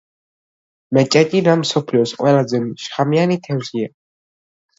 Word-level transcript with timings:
მეჭეჭიანა 0.97 1.53
მსოფლიოს 1.63 2.15
ყველაზე 2.23 2.63
შხამიანი 2.87 3.39
თევზია. 3.49 3.93